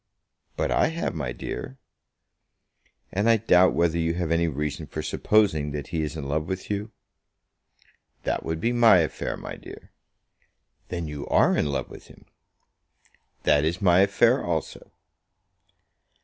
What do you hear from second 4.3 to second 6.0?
any reason for supposing that